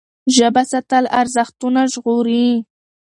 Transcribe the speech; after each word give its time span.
ژبه 0.35 0.63
ساتل 0.71 1.03
ارزښتونه 1.21 1.81
ژغوري. 1.93 2.47